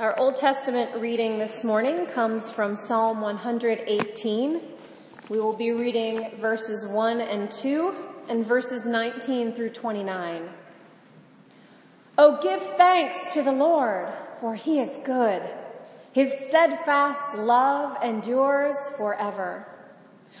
[0.00, 4.62] Our Old Testament reading this morning comes from Psalm 118.
[5.28, 7.94] We will be reading verses 1 and 2
[8.30, 10.48] and verses 19 through 29.
[12.16, 14.08] Oh, give thanks to the Lord,
[14.40, 15.42] for he is good.
[16.12, 19.68] His steadfast love endures forever.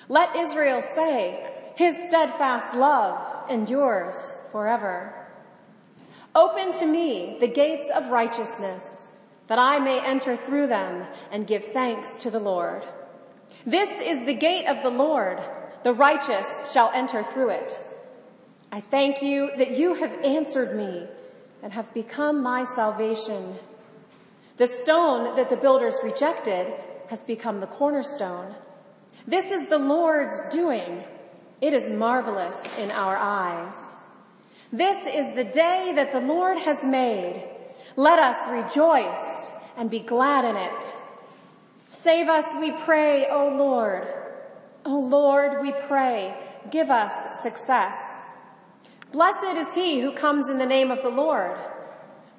[0.08, 5.28] Let Israel say, his steadfast love endures forever.
[6.34, 9.08] Open to me the gates of righteousness
[9.50, 12.86] that I may enter through them and give thanks to the Lord.
[13.66, 15.40] This is the gate of the Lord.
[15.82, 17.76] The righteous shall enter through it.
[18.70, 21.08] I thank you that you have answered me
[21.64, 23.56] and have become my salvation.
[24.56, 26.72] The stone that the builders rejected
[27.08, 28.54] has become the cornerstone.
[29.26, 31.02] This is the Lord's doing.
[31.60, 33.74] It is marvelous in our eyes.
[34.72, 37.49] This is the day that the Lord has made.
[37.96, 40.94] Let us rejoice and be glad in it.
[41.88, 44.06] Save us, we pray, O Lord.
[44.84, 46.34] O Lord, we pray,
[46.70, 47.96] give us success.
[49.12, 51.58] Blessed is he who comes in the name of the Lord.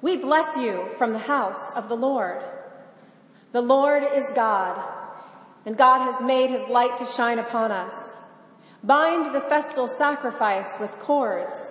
[0.00, 2.42] We bless you from the house of the Lord.
[3.52, 4.82] The Lord is God,
[5.66, 8.14] and God has made his light to shine upon us.
[8.82, 11.70] Bind the festal sacrifice with cords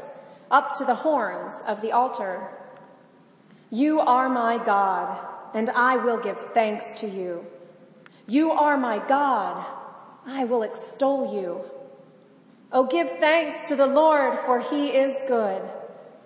[0.52, 2.50] up to the horns of the altar.
[3.73, 5.17] You are my God,
[5.53, 7.45] and I will give thanks to you.
[8.27, 9.66] You are my God.
[10.25, 11.61] I will extol you.
[12.73, 15.61] Oh, give thanks to the Lord, for he is good,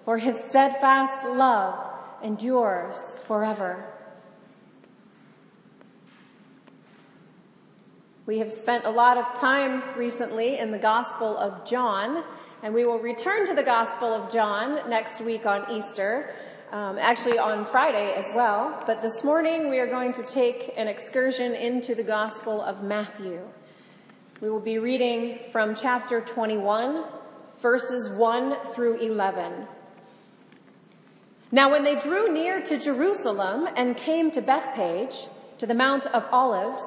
[0.05, 1.75] for his steadfast love
[2.23, 3.93] endures forever.
[8.25, 12.23] We have spent a lot of time recently in the Gospel of John,
[12.63, 16.33] and we will return to the Gospel of John next week on Easter
[16.71, 18.83] um, actually on Friday as well.
[18.85, 23.41] But this morning we are going to take an excursion into the Gospel of Matthew.
[24.41, 27.06] We will be reading from chapter 21,
[27.62, 29.67] verses 1 through 11.
[31.51, 35.28] Now when they drew near to Jerusalem and came to Bethphage,
[35.59, 36.84] to the Mount of Olives,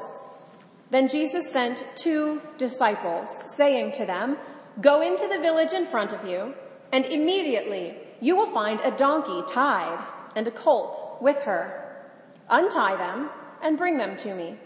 [0.90, 4.36] then Jesus sent two disciples, saying to them,
[4.80, 6.54] Go into the village in front of you,
[6.92, 12.02] and immediately you will find a donkey tied and a colt with her.
[12.48, 13.30] Untie them
[13.62, 14.56] and bring them to me.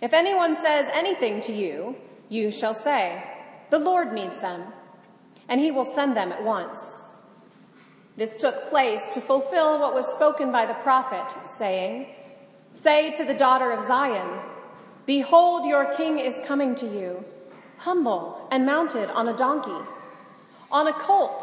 [0.00, 1.96] If anyone says anything to you,
[2.28, 3.22] you shall say,
[3.70, 4.64] the Lord needs them,
[5.48, 6.96] and he will send them at once.
[8.16, 12.06] This took place to fulfill what was spoken by the prophet, saying,
[12.72, 14.40] Say to the daughter of Zion,
[15.06, 17.24] Behold, your king is coming to you,
[17.78, 19.84] humble and mounted on a donkey,
[20.70, 21.42] on a colt,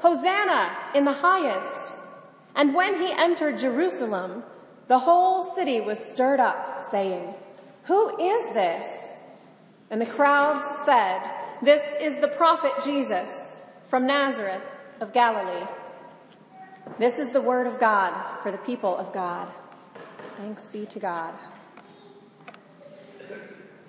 [0.00, 1.94] Hosanna in the highest.
[2.54, 4.44] And when he entered Jerusalem,
[4.88, 7.34] the whole city was stirred up, saying,
[7.84, 9.12] Who is this?
[9.90, 11.22] And the crowds said,
[11.62, 13.50] This is the prophet Jesus
[13.88, 14.62] from Nazareth
[15.00, 15.66] of Galilee.
[16.98, 19.48] This is the word of God for the people of God.
[20.36, 21.34] Thanks be to God.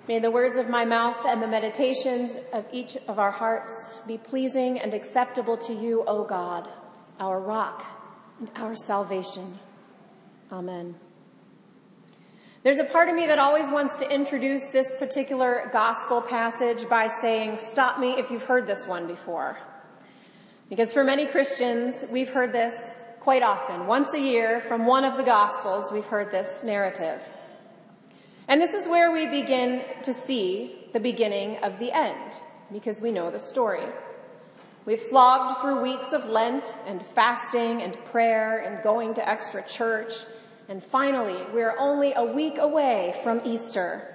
[0.08, 4.16] May the words of my mouth and the meditations of each of our hearts be
[4.16, 6.66] pleasing and acceptable to you, O God,
[7.20, 7.84] our rock
[8.40, 9.58] and our salvation.
[10.50, 10.94] Amen.
[12.62, 17.08] There's a part of me that always wants to introduce this particular gospel passage by
[17.20, 19.58] saying, stop me if you've heard this one before.
[20.70, 23.86] Because for many Christians, we've heard this quite often.
[23.86, 27.20] Once a year from one of the gospels, we've heard this narrative.
[28.48, 32.32] And this is where we begin to see the beginning of the end,
[32.72, 33.84] because we know the story.
[34.86, 40.14] We've slogged through weeks of Lent and fasting and prayer and going to extra church.
[40.66, 44.14] And finally, we're only a week away from Easter.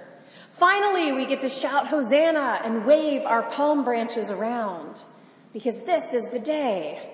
[0.54, 5.00] Finally, we get to shout Hosanna and wave our palm branches around
[5.52, 7.08] because this is the day.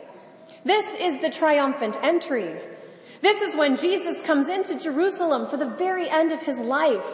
[0.64, 2.58] This is the triumphant entry.
[3.20, 7.04] This is when Jesus comes into Jerusalem for the very end of his life.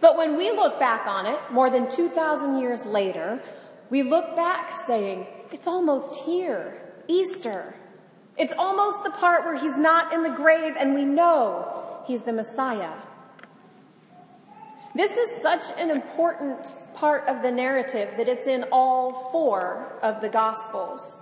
[0.00, 3.42] But when we look back on it, more than 2,000 years later,
[3.90, 6.80] we look back saying, it's almost here.
[7.08, 7.74] Easter.
[8.36, 12.32] It's almost the part where he's not in the grave and we know he's the
[12.32, 12.92] Messiah.
[14.94, 20.20] This is such an important part of the narrative that it's in all four of
[20.20, 21.16] the Gospels.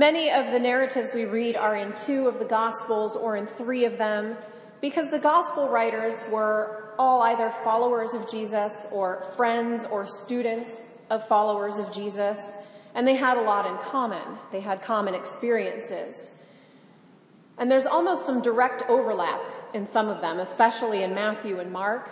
[0.00, 3.84] Many of the narratives we read are in two of the Gospels or in three
[3.84, 4.34] of them
[4.80, 11.28] because the Gospel writers were all either followers of Jesus or friends or students of
[11.28, 12.54] followers of Jesus,
[12.94, 14.38] and they had a lot in common.
[14.50, 16.30] They had common experiences.
[17.58, 19.42] And there's almost some direct overlap
[19.74, 22.08] in some of them, especially in Matthew and Mark.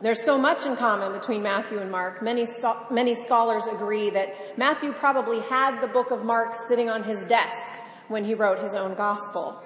[0.00, 2.22] There's so much in common between Matthew and Mark.
[2.22, 2.46] Many,
[2.90, 7.72] many scholars agree that Matthew probably had the book of Mark sitting on his desk
[8.08, 9.58] when he wrote his own gospel.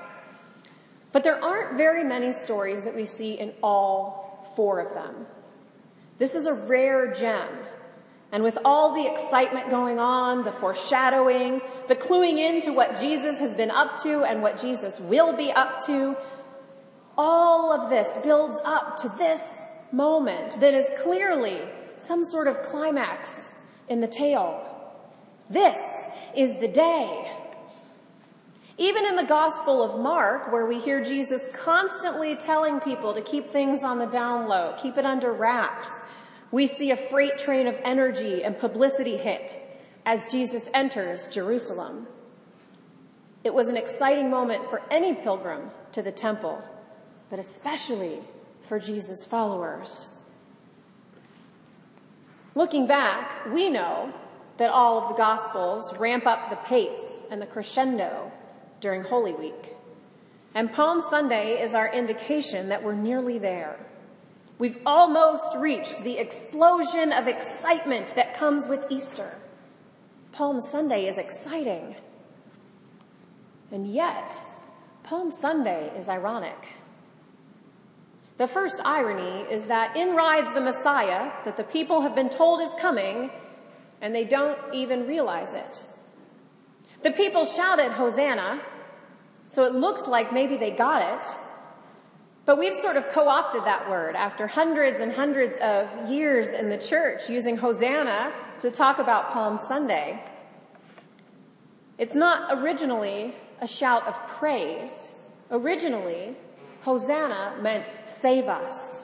[1.12, 5.26] But there aren't very many stories that we see in all four of them.
[6.18, 7.48] This is a rare gem.
[8.30, 13.54] And with all the excitement going on, the foreshadowing, the cluing into what Jesus has
[13.54, 16.16] been up to and what Jesus will be up to,
[17.18, 19.60] all of this builds up to this
[19.92, 21.60] moment that is clearly
[21.96, 23.48] some sort of climax
[23.88, 24.66] in the tale.
[25.48, 25.78] This
[26.36, 27.36] is the day.
[28.78, 33.50] Even in the Gospel of Mark, where we hear Jesus constantly telling people to keep
[33.50, 35.90] things on the down low, keep it under wraps,
[36.50, 39.58] we see a freight train of energy and publicity hit
[40.06, 42.06] as Jesus enters Jerusalem.
[43.44, 46.62] It was an exciting moment for any pilgrim to the temple,
[47.28, 48.20] but especially
[48.70, 50.06] for Jesus' followers.
[52.54, 54.12] Looking back, we know
[54.58, 58.30] that all of the Gospels ramp up the pace and the crescendo
[58.80, 59.74] during Holy Week.
[60.54, 63.76] And Palm Sunday is our indication that we're nearly there.
[64.60, 69.34] We've almost reached the explosion of excitement that comes with Easter.
[70.30, 71.96] Palm Sunday is exciting.
[73.72, 74.40] And yet,
[75.02, 76.79] Palm Sunday is ironic.
[78.40, 82.62] The first irony is that in rides the Messiah that the people have been told
[82.62, 83.30] is coming
[84.00, 85.84] and they don't even realize it.
[87.02, 88.62] The people shouted Hosanna,
[89.46, 91.26] so it looks like maybe they got it,
[92.46, 96.78] but we've sort of co-opted that word after hundreds and hundreds of years in the
[96.78, 100.24] church using Hosanna to talk about Palm Sunday.
[101.98, 105.10] It's not originally a shout of praise.
[105.50, 106.36] Originally,
[106.82, 109.02] Hosanna meant save us.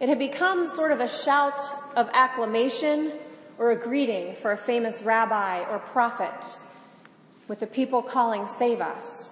[0.00, 1.60] It had become sort of a shout
[1.94, 3.12] of acclamation
[3.58, 6.56] or a greeting for a famous rabbi or prophet
[7.48, 9.30] with the people calling save us.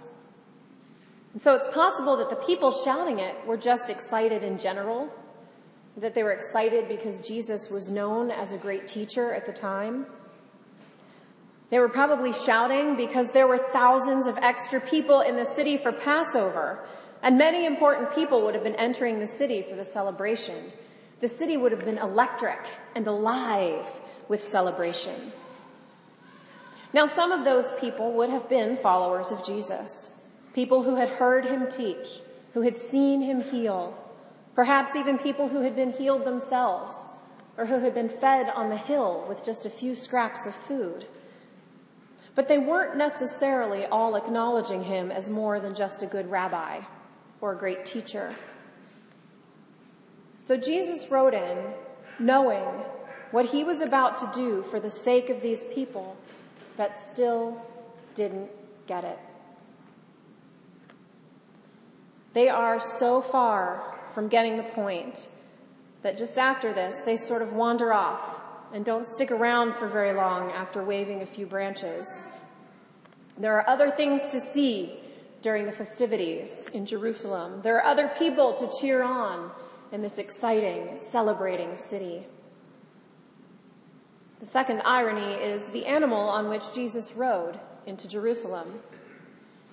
[1.32, 5.10] And so it's possible that the people shouting it were just excited in general,
[5.96, 10.06] that they were excited because Jesus was known as a great teacher at the time.
[11.70, 15.92] They were probably shouting because there were thousands of extra people in the city for
[15.92, 16.84] Passover,
[17.22, 20.72] and many important people would have been entering the city for the celebration.
[21.20, 22.58] The city would have been electric
[22.94, 23.86] and alive
[24.28, 25.32] with celebration.
[26.92, 30.10] Now some of those people would have been followers of Jesus,
[30.54, 32.20] people who had heard him teach,
[32.52, 33.98] who had seen him heal,
[34.54, 37.08] perhaps even people who had been healed themselves,
[37.56, 41.06] or who had been fed on the hill with just a few scraps of food.
[42.34, 46.80] But they weren't necessarily all acknowledging him as more than just a good rabbi
[47.40, 48.34] or a great teacher.
[50.40, 51.58] So Jesus rode in
[52.18, 52.64] knowing
[53.30, 56.16] what he was about to do for the sake of these people
[56.76, 57.62] that still
[58.14, 58.50] didn't
[58.86, 59.18] get it.
[62.32, 65.28] They are so far from getting the point
[66.02, 68.40] that just after this, they sort of wander off
[68.74, 72.22] and don't stick around for very long after waving a few branches.
[73.38, 74.98] There are other things to see
[75.42, 77.60] during the festivities in Jerusalem.
[77.62, 79.52] There are other people to cheer on
[79.92, 82.26] in this exciting, celebrating city.
[84.40, 88.80] The second irony is the animal on which Jesus rode into Jerusalem.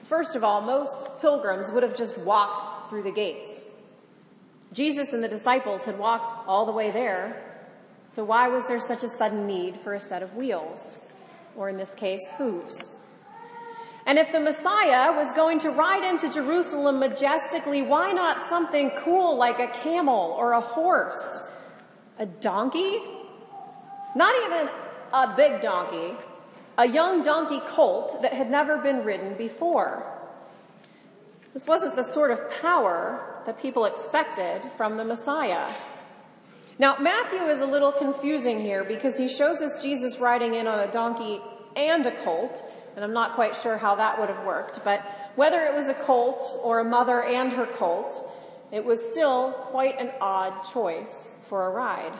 [0.04, 3.64] First of all, most pilgrims would have just walked through the gates.
[4.74, 7.51] Jesus and the disciples had walked all the way there
[8.12, 10.98] so why was there such a sudden need for a set of wheels?
[11.56, 12.92] Or in this case, hooves?
[14.06, 19.38] And if the Messiah was going to ride into Jerusalem majestically, why not something cool
[19.38, 21.44] like a camel or a horse?
[22.20, 23.00] A donkey?
[24.14, 24.70] Not even
[25.14, 26.14] a big donkey.
[26.78, 30.06] A young donkey colt that had never been ridden before.
[31.54, 35.72] This wasn't the sort of power that people expected from the Messiah.
[36.82, 40.80] Now, Matthew is a little confusing here because he shows us Jesus riding in on
[40.80, 41.40] a donkey
[41.76, 42.64] and a colt,
[42.96, 45.02] and I'm not quite sure how that would have worked, but
[45.36, 48.16] whether it was a colt or a mother and her colt,
[48.72, 52.18] it was still quite an odd choice for a ride.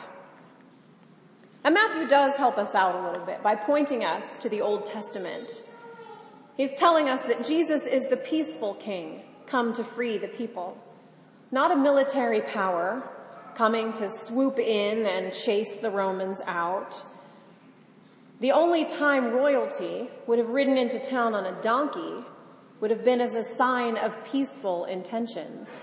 [1.64, 4.86] And Matthew does help us out a little bit by pointing us to the Old
[4.86, 5.60] Testament.
[6.56, 10.78] He's telling us that Jesus is the peaceful king come to free the people,
[11.50, 13.02] not a military power
[13.54, 17.02] coming to swoop in and chase the Romans out.
[18.40, 22.24] The only time royalty would have ridden into town on a donkey
[22.80, 25.80] would have been as a sign of peaceful intentions.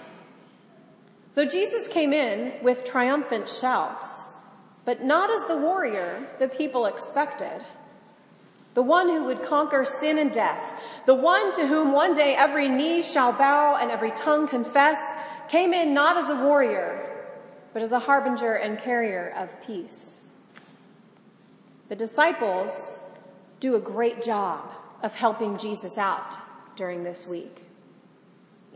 [1.31, 4.23] So Jesus came in with triumphant shouts
[4.89, 7.63] but not as the warrior the people expected.
[8.73, 12.67] The one who would conquer sin and death, the one to whom one day every
[12.67, 14.97] knee shall bow and every tongue confess,
[15.47, 17.08] came in not as a warrior,
[17.73, 20.27] but as a harbinger and carrier of peace.
[21.89, 22.91] The disciples
[23.59, 24.71] do a great job
[25.01, 26.35] of helping Jesus out
[26.75, 27.63] during this week.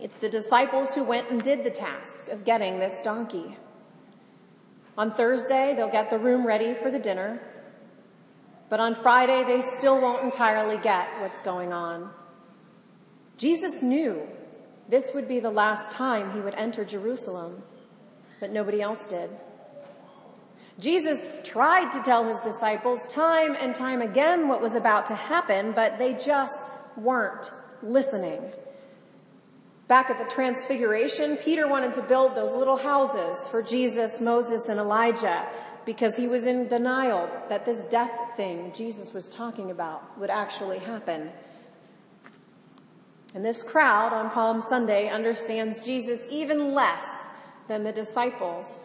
[0.01, 3.57] It's the disciples who went and did the task of getting this donkey.
[4.97, 7.39] On Thursday, they'll get the room ready for the dinner.
[8.69, 12.09] But on Friday, they still won't entirely get what's going on.
[13.37, 14.27] Jesus knew
[14.89, 17.63] this would be the last time he would enter Jerusalem,
[18.39, 19.29] but nobody else did.
[20.79, 25.71] Jesus tried to tell his disciples time and time again what was about to happen,
[25.71, 27.51] but they just weren't
[27.83, 28.41] listening.
[29.87, 34.79] Back at the transfiguration, Peter wanted to build those little houses for Jesus, Moses, and
[34.79, 35.45] Elijah
[35.85, 40.79] because he was in denial that this death thing Jesus was talking about would actually
[40.79, 41.29] happen.
[43.35, 47.29] And this crowd on Palm Sunday understands Jesus even less
[47.67, 48.83] than the disciples.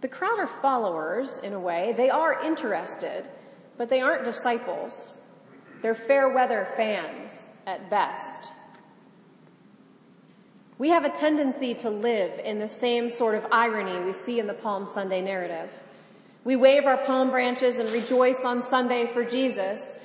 [0.00, 1.92] The crowd are followers in a way.
[1.96, 3.24] They are interested,
[3.76, 5.08] but they aren't disciples.
[5.82, 8.50] They're fair weather fans at best.
[10.78, 14.46] We have a tendency to live in the same sort of irony we see in
[14.46, 15.70] the Palm Sunday narrative.
[16.44, 19.96] We wave our palm branches and rejoice on Sunday for Jesus,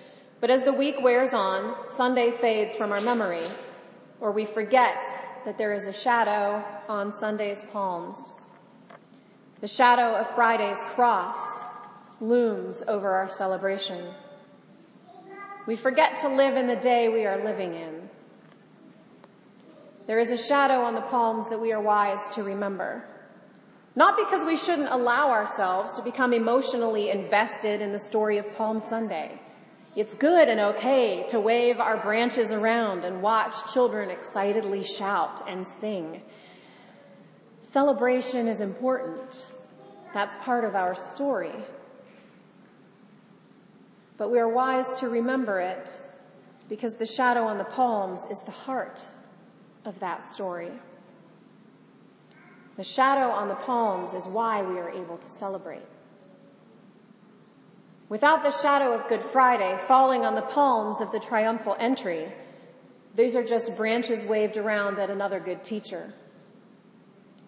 [0.41, 3.47] but as the week wears on, Sunday fades from our memory,
[4.19, 5.03] or we forget
[5.45, 8.33] that there is a shadow on Sunday's palms.
[9.61, 11.63] The shadow of Friday's cross
[12.19, 14.13] looms over our celebration.
[15.65, 18.09] We forget to live in the day we are living in.
[20.07, 23.05] There is a shadow on the palms that we are wise to remember.
[23.95, 28.79] Not because we shouldn't allow ourselves to become emotionally invested in the story of Palm
[28.79, 29.39] Sunday.
[29.95, 35.67] It's good and okay to wave our branches around and watch children excitedly shout and
[35.67, 36.23] sing.
[37.61, 39.45] Celebration is important.
[40.11, 41.53] That's part of our story.
[44.17, 46.01] But we are wise to remember it
[46.69, 49.05] because the shadow on the palms is the heart
[49.85, 50.71] of that story.
[52.77, 55.83] The shadow on the palms is why we are able to celebrate.
[58.13, 62.31] Without the shadow of Good Friday falling on the palms of the triumphal entry,
[63.15, 66.13] these are just branches waved around at another good teacher.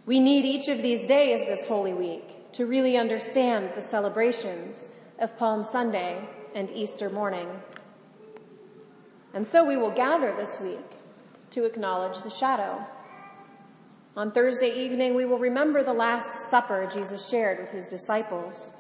[0.08, 5.38] We need each of these days this Holy Week to really understand the celebrations of
[5.38, 7.48] Palm Sunday and Easter morning.
[9.36, 10.90] And so we will gather this week
[11.52, 12.84] to acknowledge the shadow.
[14.18, 18.76] On Thursday evening, we will remember the Last Supper Jesus shared with his disciples.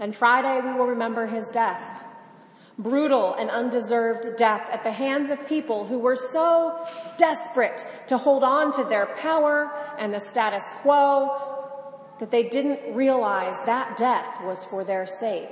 [0.00, 1.82] And Friday, we will remember his death.
[2.78, 6.86] Brutal and undeserved death at the hands of people who were so
[7.16, 11.56] desperate to hold on to their power and the status quo
[12.20, 15.50] that they didn't realize that death was for their sake.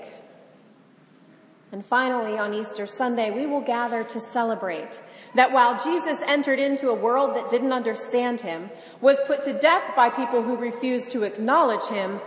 [1.73, 5.03] And finally, on Easter Sunday, we will gather to celebrate
[5.35, 9.97] that while Jesus entered into a world that didn't understand him, was put to death
[9.97, 12.21] by people who refused to acknowledge him,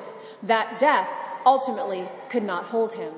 [0.44, 1.10] that death
[1.46, 3.14] ultimately could not hold him.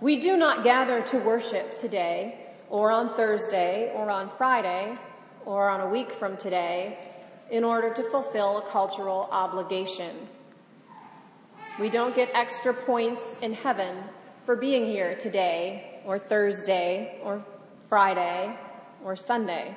[0.00, 4.96] We do not gather to worship today, or on Thursday, or on Friday,
[5.44, 6.98] or on a week from today,
[7.50, 10.28] in order to fulfill a cultural obligation.
[11.78, 14.04] We don't get extra points in heaven
[14.44, 17.44] for being here today, or Thursday, or
[17.88, 18.56] Friday,
[19.04, 19.76] or Sunday.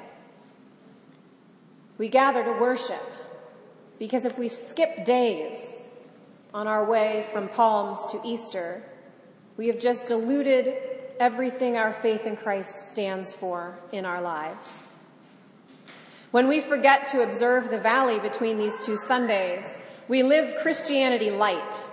[1.97, 3.03] We gather to worship
[3.99, 5.73] because if we skip days
[6.53, 8.83] on our way from Palms to Easter,
[9.57, 10.75] we have just diluted
[11.19, 14.83] everything our faith in Christ stands for in our lives.
[16.31, 19.75] When we forget to observe the valley between these two Sundays,
[20.07, 21.83] we live Christianity light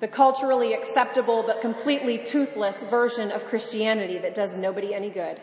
[0.00, 5.40] the culturally acceptable but completely toothless version of Christianity that does nobody any good.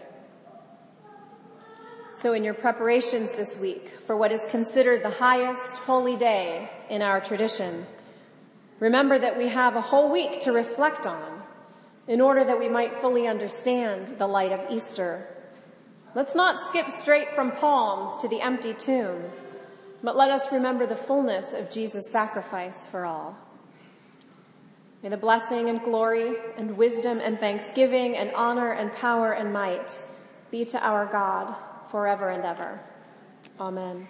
[2.15, 7.01] So in your preparations this week for what is considered the highest holy day in
[7.01, 7.85] our tradition,
[8.79, 11.41] remember that we have a whole week to reflect on
[12.07, 15.27] in order that we might fully understand the light of Easter.
[16.13, 19.23] Let's not skip straight from palms to the empty tomb,
[20.03, 23.37] but let us remember the fullness of Jesus' sacrifice for all.
[25.03, 29.99] May the blessing and glory and wisdom and thanksgiving and honor and power and might
[30.51, 31.55] be to our God
[31.91, 32.79] forever and ever.
[33.59, 34.07] Amen.